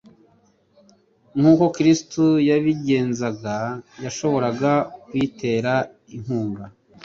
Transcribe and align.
nk'uko 1.37 1.65
Kristo 1.75 2.23
yabigenzaga, 2.49 3.55
yashobora 4.03 4.47
kuyitera 5.05 5.73
inkunga, 6.15 6.65